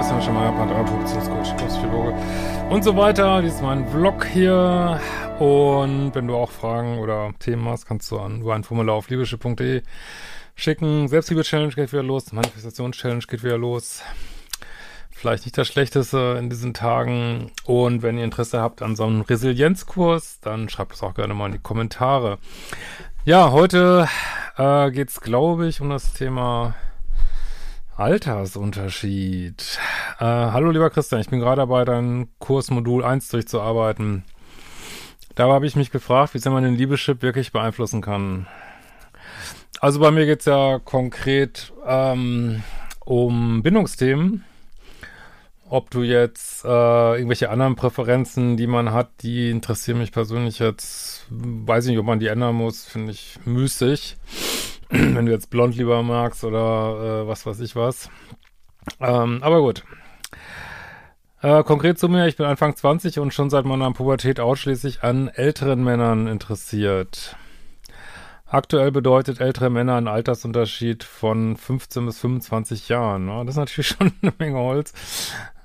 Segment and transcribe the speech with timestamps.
[0.00, 2.14] Christian Schemeier, Beziehungscoach, Psychologe
[2.70, 3.42] und so weiter.
[3.42, 4.98] Dies ist mein Vlog hier.
[5.38, 9.10] Und wenn du auch Fragen oder Themen hast, kannst du an über ein Formular auf
[9.10, 9.82] liebeschiff.de
[10.54, 11.06] schicken.
[11.06, 14.00] Selbstliebe-Challenge geht wieder los, Manifestations-Challenge geht wieder los.
[15.10, 17.52] Vielleicht nicht das Schlechteste in diesen Tagen.
[17.66, 21.48] Und wenn ihr Interesse habt an so einem Resilienzkurs, dann schreibt es auch gerne mal
[21.48, 22.38] in die Kommentare.
[23.26, 24.08] Ja, heute
[24.56, 26.74] äh, geht es, glaube ich, um das Thema
[28.00, 29.78] Altersunterschied.
[30.18, 34.24] Äh, hallo lieber Christian, ich bin gerade dabei, dein Kursmodul 1 durchzuarbeiten.
[35.34, 38.46] Da habe ich mich gefragt, wie sehr man den Liebeschip wirklich beeinflussen kann.
[39.80, 42.62] Also bei mir geht es ja konkret ähm,
[43.04, 44.46] um Bindungsthemen.
[45.68, 51.26] Ob du jetzt äh, irgendwelche anderen Präferenzen, die man hat, die interessieren mich persönlich jetzt.
[51.28, 54.16] Weiß ich nicht, ob man die ändern muss, finde ich müßig.
[55.14, 58.10] wenn du jetzt blond lieber magst oder äh, was weiß ich was.
[58.98, 59.84] Ähm, aber gut.
[61.42, 65.28] Äh, konkret zu mir, ich bin Anfang 20 und schon seit meiner Pubertät ausschließlich an
[65.28, 67.36] älteren Männern interessiert.
[68.46, 73.28] Aktuell bedeutet ältere Männer einen Altersunterschied von 15 bis 25 Jahren.
[73.28, 74.92] Ja, das ist natürlich schon eine Menge Holz.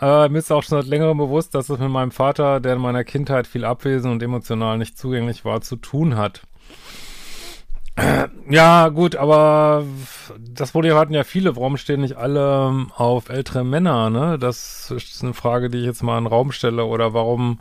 [0.00, 2.82] Äh, mir ist auch schon seit längerem bewusst, dass es mit meinem Vater, der in
[2.82, 6.42] meiner Kindheit viel abwesend und emotional nicht zugänglich war, zu tun hat.
[8.48, 9.84] Ja, gut, aber
[10.38, 11.56] das Problem hatten ja viele.
[11.56, 14.38] Warum stehen nicht alle auf ältere Männer, ne?
[14.38, 16.84] Das ist eine Frage, die ich jetzt mal in den Raum stelle.
[16.84, 17.60] Oder warum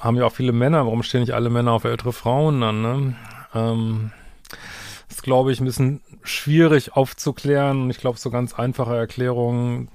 [0.00, 3.16] haben ja auch viele Männer, warum stehen nicht alle Männer auf ältere Frauen dann, ne?
[3.54, 4.10] Ähm,
[5.08, 7.82] das ist, glaube ich, ein bisschen schwierig aufzuklären.
[7.82, 9.88] Und ich glaube, so ganz einfache Erklärungen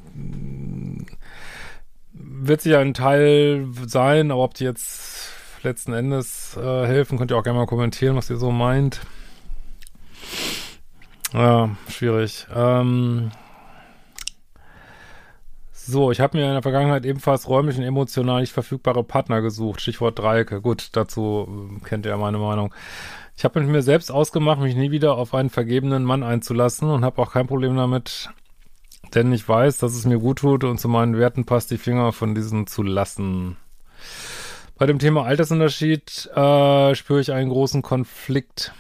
[2.14, 5.32] wird sicher ein Teil sein, aber ob die jetzt
[5.64, 9.02] letzten Endes äh, helfen, könnt ihr auch gerne mal kommentieren, was ihr so meint.
[11.34, 12.48] Ja, schwierig.
[12.54, 13.32] Ähm
[15.72, 19.82] so, ich habe mir in der Vergangenheit ebenfalls räumlich und emotional nicht verfügbare Partner gesucht.
[19.82, 20.62] Stichwort Dreiecke.
[20.62, 22.74] Gut, dazu äh, kennt ihr meine Meinung.
[23.36, 27.06] Ich habe mit mir selbst ausgemacht, mich nie wieder auf einen vergebenen Mann einzulassen und
[27.06, 28.30] habe auch kein Problem damit,
[29.14, 32.12] denn ich weiß, dass es mir gut tut und zu meinen Werten passt, die Finger
[32.12, 33.56] von diesen zu lassen.
[34.78, 38.74] Bei dem Thema Altersunterschied äh, spüre ich einen großen Konflikt.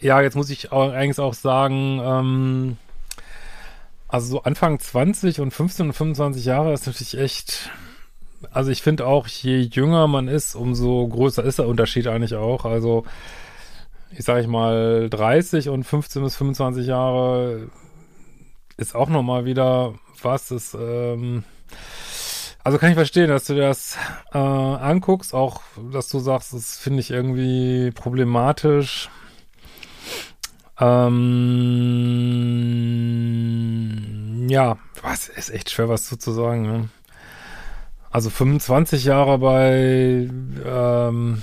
[0.00, 2.76] Ja, jetzt muss ich auch, eigentlich auch sagen, ähm,
[4.08, 7.70] also so Anfang 20 und 15 und 25 Jahre ist natürlich echt,
[8.50, 12.64] also ich finde auch, je jünger man ist, umso größer ist der Unterschied eigentlich auch.
[12.64, 13.04] Also
[14.10, 17.70] ich sage ich mal 30 und 15 bis 25 Jahre
[18.76, 21.44] ist auch nochmal wieder was, ist, ähm,
[22.64, 23.96] also kann ich verstehen, dass du das
[24.32, 25.62] äh, anguckst, auch
[25.92, 29.10] dass du sagst, das finde ich irgendwie problematisch.
[30.80, 31.42] Ähm,
[34.48, 36.62] ja, was ist echt schwer, was zu sagen.
[36.62, 36.88] Ne?
[38.10, 40.28] Also 25 Jahre bei
[40.64, 41.42] ähm,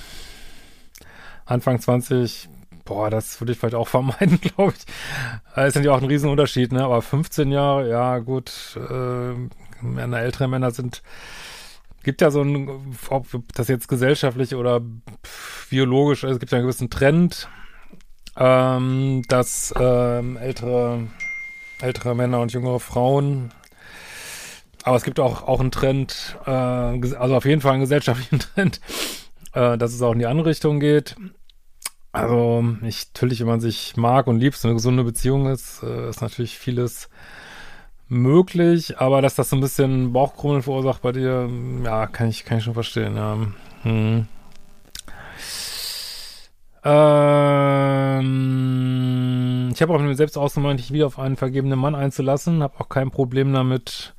[1.45, 2.49] Anfang 20,
[2.85, 4.85] boah, das würde ich vielleicht auch vermeiden, glaube ich.
[5.55, 6.83] Das ist ja auch ein Riesenunterschied, ne?
[6.83, 9.33] Aber 15 Jahre, ja gut, äh,
[9.81, 11.01] Männer, ältere Männer sind,
[12.03, 14.81] gibt ja so ein, ob das jetzt gesellschaftlich oder
[15.69, 17.49] biologisch, also es gibt ja einen gewissen Trend,
[18.39, 21.07] ähm, dass ähm, ältere,
[21.81, 23.51] ältere Männer und jüngere Frauen,
[24.83, 28.79] aber es gibt auch, auch einen Trend, äh, also auf jeden Fall einen gesellschaftlichen Trend,
[29.53, 31.15] äh, dass es auch in die andere Richtung geht.
[32.11, 36.09] Also, ich, natürlich, wenn man sich mag und liebt, so eine gesunde Beziehung ist, äh,
[36.09, 37.09] ist natürlich vieles
[38.07, 41.47] möglich, aber dass das so ein bisschen Bauchkrummeln verursacht bei dir,
[41.83, 43.37] ja, kann ich, kann ich schon verstehen, ja.
[43.83, 44.27] Hm.
[46.83, 48.29] Ähm,
[49.73, 52.79] ich habe auch mit mir selbst ausgemacht, dich wieder auf einen vergebenen Mann einzulassen, habe
[52.79, 54.13] auch kein Problem damit,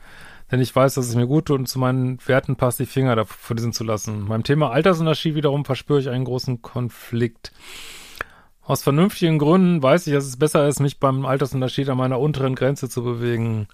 [0.50, 3.16] denn ich weiß, dass es mir gut tut und zu meinen Werten passt, die Finger
[3.16, 4.26] davor diesen zu lassen.
[4.26, 7.52] Beim Thema Altersunterschied wiederum verspüre ich einen großen Konflikt.
[8.62, 12.54] Aus vernünftigen Gründen weiß ich, dass es besser ist, mich beim Altersunterschied an meiner unteren
[12.54, 13.68] Grenze zu bewegen.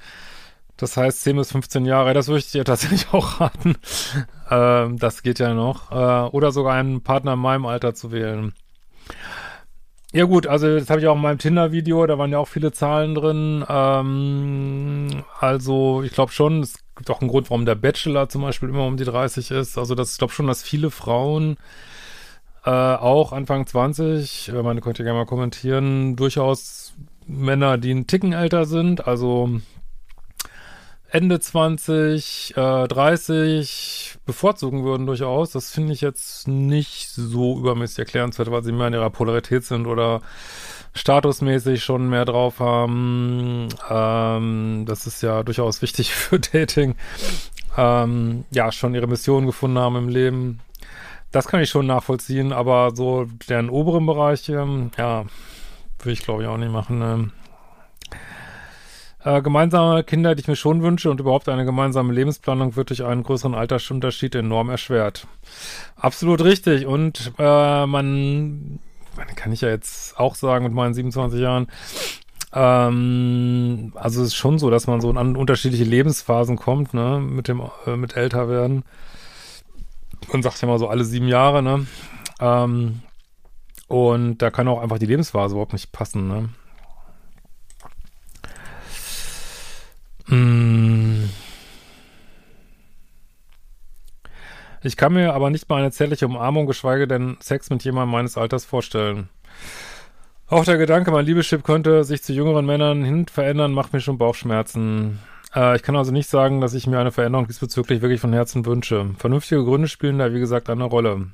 [0.77, 3.77] Das heißt 10 bis 15 Jahre, das würde ich dir tatsächlich auch raten.
[4.51, 5.91] Ähm, das geht ja noch.
[5.91, 8.55] Äh, oder sogar einen Partner in meinem Alter zu wählen.
[10.13, 12.73] Ja gut, also das habe ich auch in meinem Tinder-Video, da waren ja auch viele
[12.73, 13.65] Zahlen drin.
[13.69, 18.69] Ähm, also ich glaube schon, es gibt auch einen Grund, warum der Bachelor zum Beispiel
[18.71, 19.77] immer um die 30 ist.
[19.77, 21.57] Also das, ich glaube schon, dass viele Frauen
[22.65, 26.95] äh, auch Anfang 20, äh, meine könnt ihr gerne mal kommentieren, durchaus
[27.27, 29.61] Männer, die einen Ticken älter sind, also
[31.11, 35.51] Ende 20, äh, 30 bevorzugen würden durchaus.
[35.51, 39.87] Das finde ich jetzt nicht so übermäßig erklärenswert, weil sie mehr in ihrer Polarität sind
[39.87, 40.21] oder
[40.95, 43.69] statusmäßig schon mehr drauf haben.
[43.89, 46.97] Ähm, das ist ja durchaus wichtig für Dating.
[47.77, 50.61] Ähm, ja, schon ihre Mission gefunden haben im Leben.
[51.31, 55.25] Das kann ich schon nachvollziehen, aber so deren oberen Bereich, ähm, ja,
[55.99, 56.99] würde ich glaube ich auch nicht machen.
[56.99, 57.31] Ne?
[59.27, 63.05] Äh, gemeinsame Kinder, die ich mir schon wünsche und überhaupt eine gemeinsame Lebensplanung wird durch
[63.05, 65.27] einen größeren Altersunterschied enorm erschwert.
[65.97, 66.87] Absolut richtig.
[66.87, 68.79] Und äh, man
[69.17, 71.67] meine, kann ich ja jetzt auch sagen mit meinen 27 Jahren,
[72.53, 77.49] ähm, also es ist schon so, dass man so an unterschiedliche Lebensphasen kommt, ne, mit
[77.49, 78.85] dem, äh, mit älter werden.
[80.33, 81.87] Man sagt ja mal so alle sieben Jahre, ne.
[82.39, 83.01] Ähm,
[83.89, 86.49] und da kann auch einfach die Lebensphase überhaupt nicht passen, ne.
[94.83, 98.37] Ich kann mir aber nicht mal eine zärtliche Umarmung, geschweige denn Sex mit jemandem meines
[98.37, 99.29] Alters vorstellen.
[100.49, 104.19] Auch der Gedanke, mein Liebeschip könnte sich zu jüngeren Männern hin verändern, macht mir schon
[104.19, 105.19] Bauchschmerzen.
[105.55, 108.65] Äh, ich kann also nicht sagen, dass ich mir eine Veränderung diesbezüglich wirklich von Herzen
[108.65, 109.11] wünsche.
[109.19, 111.29] Vernünftige Gründe spielen da, wie gesagt, eine Rolle.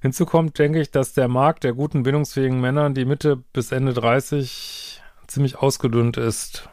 [0.00, 3.92] Hinzu kommt, denke ich, dass der Markt der guten, bindungsfähigen Männer, die Mitte bis Ende
[3.92, 6.68] 30 ziemlich ausgedünnt ist.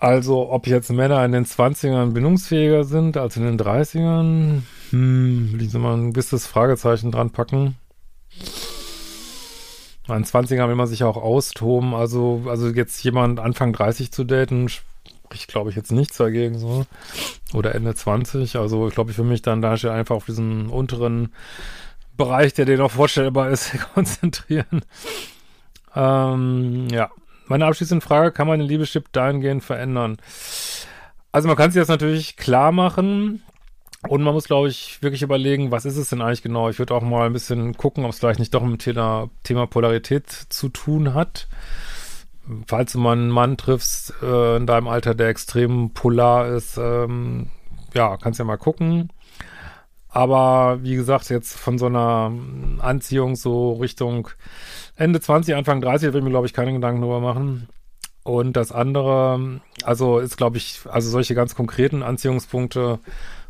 [0.00, 5.80] Also, ob jetzt Männer in den 20ern bindungsfähiger sind als in den 30ern, hm, soll
[5.82, 7.76] man ein gewisses Fragezeichen dran packen.
[10.08, 14.70] Den 20ern will man sich auch austoben, also, also jetzt jemand Anfang 30 zu daten,
[14.70, 16.86] spricht, glaube ich, jetzt nichts dagegen, so.
[17.52, 21.34] Oder Ende 20, also, ich glaube, ich will mich dann da einfach auf diesen unteren
[22.16, 24.82] Bereich, der dir noch vorstellbar ist, konzentrieren.
[25.94, 27.10] Ähm, ja.
[27.50, 30.18] Meine abschließende Frage, kann man den Liebeschip dahingehend verändern?
[31.32, 33.42] Also man kann sich das natürlich klar machen
[34.06, 36.68] und man muss, glaube ich, wirklich überlegen, was ist es denn eigentlich genau?
[36.70, 39.66] Ich würde auch mal ein bisschen gucken, ob es vielleicht nicht doch mit dem Thema,
[39.66, 41.48] Polarität zu tun hat.
[42.68, 47.50] Falls du mal einen Mann triffst äh, in deinem Alter, der extrem polar ist, ähm,
[47.94, 49.10] ja, kannst ja mal gucken.
[50.10, 52.32] Aber wie gesagt, jetzt von so einer
[52.78, 54.28] Anziehung so Richtung
[54.96, 57.68] Ende 20, Anfang 30, da will ich mir, glaube ich, keine Gedanken drüber machen.
[58.22, 62.98] Und das andere, also ist, glaube ich, also solche ganz konkreten Anziehungspunkte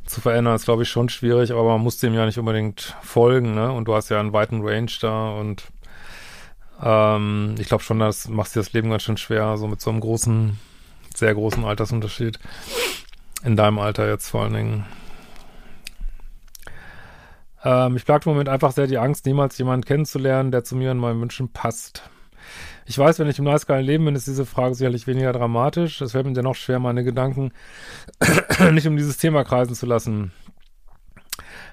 [0.07, 3.55] zu verändern, ist, glaube ich, schon schwierig, aber man muss dem ja nicht unbedingt folgen,
[3.55, 3.73] ne?
[3.73, 5.65] Und du hast ja einen weiten Range da und
[6.83, 9.91] ähm, ich glaube schon, das macht dir das Leben ganz schön schwer, so mit so
[9.91, 10.59] einem großen,
[11.15, 12.39] sehr großen Altersunterschied.
[13.45, 14.85] In deinem Alter jetzt vor allen Dingen.
[17.65, 20.91] Ähm, ich plagt im Moment einfach sehr die Angst, niemals jemanden kennenzulernen, der zu mir
[20.91, 22.03] und meinen Wünschen passt.
[22.87, 26.01] Ich weiß, wenn ich im Nice Guy Leben bin, ist diese Frage sicherlich weniger dramatisch.
[26.01, 27.53] Es fällt mir dennoch schwer, meine Gedanken
[28.73, 30.33] nicht um dieses Thema kreisen zu lassen.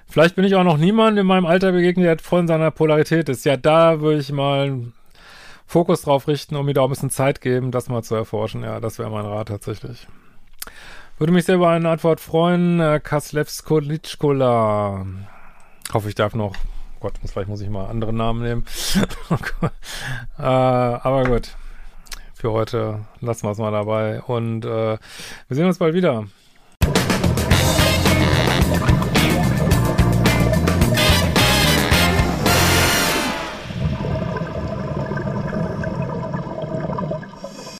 [0.06, 3.28] Vielleicht bin ich auch noch niemand in meinem Alter begegnet, der voll in seiner Polarität
[3.28, 3.44] ist.
[3.44, 4.92] Ja, da würde ich mal
[5.66, 8.62] Fokus drauf richten und mir da auch ein bisschen Zeit geben, das mal zu erforschen.
[8.62, 10.06] Ja, das wäre mein Rat tatsächlich.
[11.18, 13.02] Würde mich sehr über eine Antwort freuen.
[13.02, 15.04] Kaslewsko Litschkola.
[15.92, 16.54] Hoffe, ich darf noch.
[17.00, 18.66] Gott, vielleicht muss ich mal andere Namen nehmen.
[20.38, 21.56] äh, aber gut.
[22.34, 24.20] Für heute lassen wir es mal dabei.
[24.22, 24.98] Und äh, wir
[25.56, 26.26] sehen uns bald wieder.